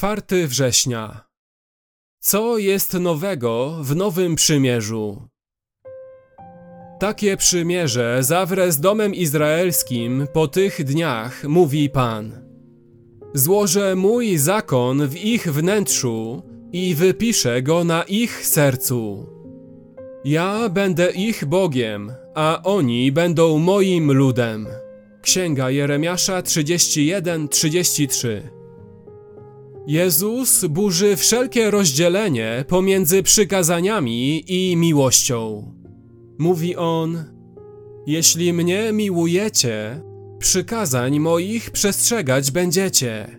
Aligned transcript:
4 0.00 0.46
września. 0.46 1.24
Co 2.20 2.58
jest 2.58 2.94
nowego 2.94 3.76
w 3.80 3.96
Nowym 3.96 4.34
Przymierzu? 4.34 5.28
Takie 7.00 7.36
przymierze 7.36 8.18
zawrę 8.20 8.72
z 8.72 8.80
domem 8.80 9.14
izraelskim 9.14 10.26
po 10.32 10.48
tych 10.48 10.84
dniach, 10.84 11.44
mówi 11.44 11.90
Pan. 11.90 12.32
Złożę 13.34 13.96
mój 13.96 14.38
zakon 14.38 15.08
w 15.08 15.24
ich 15.24 15.52
wnętrzu 15.52 16.42
i 16.72 16.94
wypiszę 16.94 17.62
go 17.62 17.84
na 17.84 18.02
ich 18.02 18.46
sercu. 18.46 19.26
Ja 20.24 20.68
będę 20.68 21.10
ich 21.10 21.44
Bogiem, 21.44 22.12
a 22.34 22.60
oni 22.64 23.12
będą 23.12 23.58
moim 23.58 24.12
ludem. 24.12 24.66
Księga 25.22 25.70
Jeremiasza 25.70 26.42
31-33 26.42 28.59
Jezus 29.90 30.64
burzy 30.64 31.16
wszelkie 31.16 31.70
rozdzielenie 31.70 32.64
pomiędzy 32.68 33.22
przykazaniami 33.22 34.44
i 34.46 34.76
miłością. 34.76 35.72
Mówi 36.38 36.76
on: 36.76 37.24
Jeśli 38.06 38.52
mnie 38.52 38.92
miłujecie, 38.92 40.00
przykazań 40.38 41.18
moich 41.20 41.70
przestrzegać 41.70 42.50
będziecie. 42.50 43.38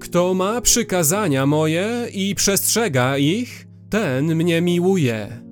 Kto 0.00 0.34
ma 0.34 0.60
przykazania 0.60 1.46
moje 1.46 2.08
i 2.12 2.34
przestrzega 2.34 3.18
ich, 3.18 3.66
ten 3.90 4.34
mnie 4.36 4.60
miłuje. 4.60 5.42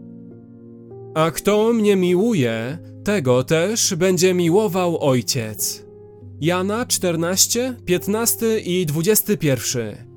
A 1.15 1.31
kto 1.31 1.73
mnie 1.73 1.97
miłuje, 1.97 2.79
tego 3.05 3.45
też 3.45 3.95
będzie 3.95 4.35
miłował 4.35 4.99
Ojciec. 4.99 5.87
Jana 6.41 6.87
14, 6.87 7.75
15 7.85 8.59
i 8.59 8.87
21. 8.87 10.16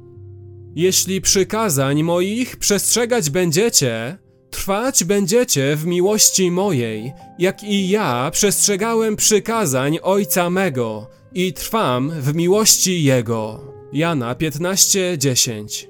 Jeśli 0.76 1.22
przykazań 1.22 2.04
moich 2.04 2.58
przestrzegać 2.58 3.30
będziecie, 3.30 4.18
trwać 4.50 5.04
będziecie 5.04 5.76
w 5.76 5.86
miłości 5.86 6.52
mojej, 6.52 7.14
jak 7.40 7.64
i 7.64 7.90
ja 7.90 8.32
przestrzegałem 8.32 9.16
przykazań 9.16 10.00
Ojca 10.02 10.50
mego 10.50 11.08
i 11.34 11.54
trwam 11.54 12.12
w 12.12 12.36
miłości 12.36 13.04
Jego. 13.04 13.74
Jana 13.94 14.36
15, 14.36 15.18
10. 15.18 15.90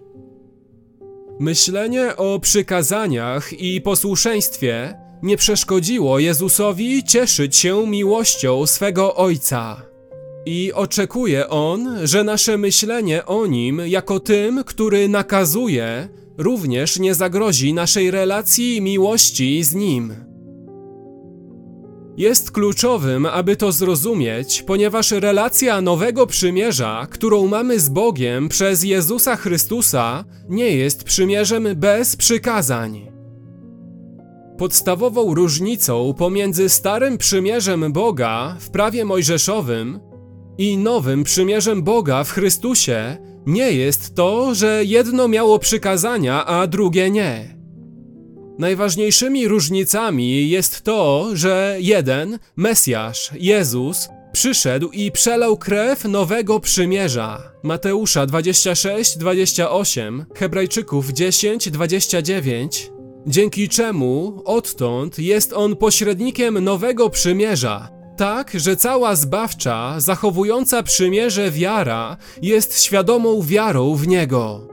Myślenie 1.40 2.16
o 2.16 2.40
przykazaniach 2.40 3.54
i 3.54 3.82
posłuszeństwie 3.82 4.94
nie 5.24 5.38
przeszkodziło 5.38 6.20
Jezusowi 6.20 7.04
cieszyć 7.04 7.56
się 7.56 7.88
miłością 7.88 8.66
swego 8.66 9.16
Ojca. 9.16 9.89
I 10.46 10.74
oczekuje 10.74 11.50
on, 11.50 12.08
że 12.08 12.24
nasze 12.24 12.58
myślenie 12.58 13.26
o 13.26 13.48
nim 13.48 13.82
jako 13.86 14.20
tym, 14.20 14.64
który 14.64 15.10
nakazuje, 15.10 16.10
również 16.38 17.00
nie 17.00 17.16
zagrozi 17.16 17.74
naszej 17.74 18.12
relacji 18.12 18.82
miłości 18.82 19.64
z 19.64 19.76
nim. 19.76 20.14
Jest 22.18 22.52
kluczowym, 22.52 23.26
aby 23.26 23.56
to 23.56 23.72
zrozumieć, 23.72 24.64
ponieważ 24.64 25.12
relacja 25.12 25.82
nowego 25.82 26.28
przymierza, 26.28 27.08
którą 27.12 27.48
mamy 27.48 27.80
z 27.80 27.90
Bogiem 27.90 28.50
przez 28.50 28.84
Jezusa 28.84 29.36
Chrystusa, 29.36 30.26
nie 30.50 30.76
jest 30.76 31.04
przymierzem 31.04 31.68
bez 31.76 32.16
przykazań. 32.16 33.12
Podstawową 34.58 35.34
różnicą 35.34 36.14
pomiędzy 36.18 36.70
Starym 36.70 37.18
Przymierzem 37.18 37.94
Boga 37.94 38.56
w 38.60 38.70
prawie 38.70 39.06
mojżeszowym 39.06 40.09
i 40.60 40.78
Nowym 40.78 41.24
Przymierzem 41.24 41.84
Boga 41.84 42.24
w 42.24 42.32
Chrystusie 42.32 43.18
nie 43.46 43.72
jest 43.72 44.16
to, 44.16 44.56
że 44.56 44.86
jedno 44.86 45.28
miało 45.28 45.60
przykazania, 45.60 46.46
a 46.46 46.68
drugie 46.68 47.10
nie. 47.10 47.56
Najważniejszymi 48.58 49.48
różnicami 49.48 50.50
jest 50.50 50.82
to, 50.82 51.30
że 51.34 51.78
jeden, 51.80 52.40
Mesjasz, 52.56 53.32
Jezus, 53.34 54.10
przyszedł 54.32 54.90
i 54.92 55.12
przelał 55.12 55.58
krew 55.58 56.06
nowego 56.06 56.60
przymierza. 56.60 57.52
Mateusza 57.64 58.26
26, 58.26 59.18
28, 59.18 60.26
Hebrajczyków 60.36 61.10
10, 61.10 61.72
29, 61.72 62.92
dzięki 63.28 63.70
czemu 63.70 64.42
odtąd 64.46 65.20
jest 65.20 65.54
on 65.54 65.76
pośrednikiem 65.76 66.64
nowego 66.64 67.10
przymierza, 67.10 67.99
tak, 68.20 68.52
że 68.54 68.76
cała 68.76 69.16
zbawcza, 69.16 70.00
zachowująca 70.00 70.84
przymierze 70.84 71.52
wiara 71.52 72.18
jest 72.42 72.84
świadomą 72.84 73.42
wiarą 73.42 73.96
w 73.96 74.08
niego. 74.08 74.68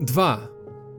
2. 0.00 0.48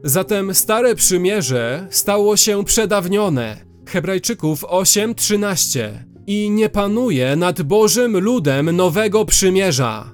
Zatem 0.03 0.53
stare 0.53 0.95
przymierze 0.95 1.87
stało 1.89 2.37
się 2.37 2.63
przedawnione. 2.65 3.57
Hebrajczyków 3.89 4.63
8:13 4.63 5.89
i 6.27 6.49
nie 6.49 6.69
panuje 6.69 7.35
nad 7.35 7.61
Bożym 7.61 8.17
ludem 8.17 8.75
nowego 8.75 9.25
przymierza. 9.25 10.13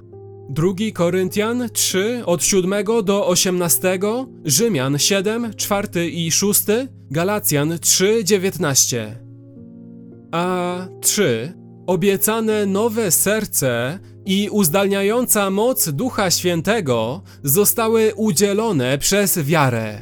2 0.49 0.73
Koryntian 0.93 1.69
3 1.73 2.21
od 2.25 2.43
7 2.43 2.85
do 3.03 3.27
18, 3.27 3.99
Rzymian 4.45 4.99
7, 4.99 5.53
4 5.55 6.09
i 6.09 6.31
6, 6.31 6.63
Galacjan 7.11 7.79
3, 7.79 8.23
19. 8.23 9.26
A 10.37 10.87
3. 11.01 11.53
Obiecane 11.87 12.65
nowe 12.65 13.11
serce 13.11 13.99
i 14.25 14.49
uzdalniająca 14.51 15.49
moc 15.49 15.89
Ducha 15.89 16.31
Świętego 16.31 17.21
zostały 17.43 18.15
udzielone 18.15 18.97
przez 18.97 19.39
wiarę. 19.39 20.01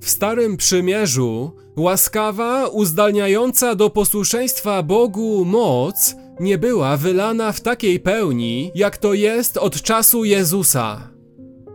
W 0.00 0.10
Starym 0.10 0.56
Przymierzu 0.56 1.52
łaskawa, 1.76 2.66
uzdalniająca 2.66 3.74
do 3.74 3.90
posłuszeństwa 3.90 4.82
Bogu 4.82 5.44
moc 5.44 6.16
nie 6.40 6.58
była 6.58 6.96
wylana 6.96 7.52
w 7.52 7.60
takiej 7.60 8.00
pełni, 8.00 8.70
jak 8.74 8.96
to 8.96 9.14
jest 9.14 9.56
od 9.56 9.82
czasu 9.82 10.24
Jezusa. 10.24 11.10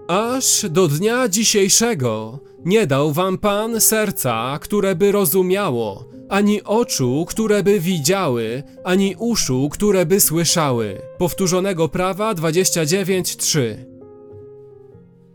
Aż 0.07 0.65
do 0.69 0.87
dnia 0.87 1.27
dzisiejszego 1.29 2.39
nie 2.65 2.87
dał 2.87 3.13
wam 3.13 3.37
Pan 3.37 3.81
serca, 3.81 4.59
które 4.61 4.95
by 4.95 5.11
rozumiało, 5.11 6.12
ani 6.33 6.63
oczu, 6.63 7.25
które 7.27 7.63
by 7.63 7.79
widziały, 7.79 8.63
ani 8.83 9.15
uszu, 9.15 9.69
które 9.69 10.05
by 10.05 10.19
słyszały. 10.19 11.01
Powtórzonego 11.17 11.89
prawa 11.89 12.33
29.3 12.33 13.75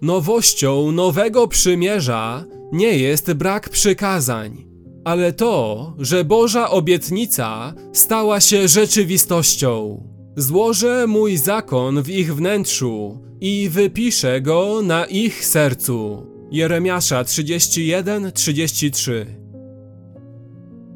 Nowością 0.03 0.93
nowego 0.93 1.49
przymierza 1.49 2.45
nie 2.73 2.99
jest 2.99 3.33
brak 3.33 3.69
przykazań, 3.69 4.67
ale 5.05 5.33
to, 5.33 5.95
że 5.99 6.25
Boża 6.25 6.71
obietnica 6.71 7.75
stała 7.93 8.41
się 8.41 8.69
rzeczywistością. 8.69 10.03
Złożę 10.37 11.07
mój 11.07 11.37
zakon 11.37 12.03
w 12.03 12.09
ich 12.09 12.35
wnętrzu 12.35 13.21
i 13.41 13.69
wypiszę 13.69 14.41
go 14.41 14.83
na 14.83 15.07
ich 15.07 15.47
sercu. 15.47 16.27
Jeremiasza 16.51 17.23
31:33 17.23 19.48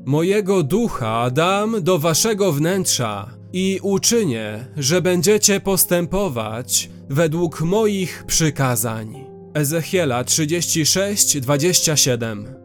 Mojego 0.04 0.62
ducha 0.62 1.30
dam 1.30 1.82
do 1.82 1.98
waszego 1.98 2.52
wnętrza 2.52 3.30
i 3.52 3.78
uczynię, 3.82 4.66
że 4.76 5.02
będziecie 5.02 5.60
postępować 5.60 6.90
według 7.08 7.60
moich 7.60 8.24
przykazań. 8.26 9.24
Ezechiela 9.54 10.24
36:27 10.24 12.61